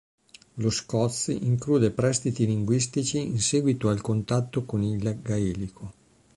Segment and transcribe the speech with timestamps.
[0.63, 5.93] Lo scots include prestiti linguistici in seguito al contatto con il gaelico.